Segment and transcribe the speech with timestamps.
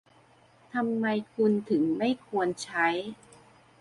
[0.73, 2.87] ทำไมคุณถึงไม่ควรใช้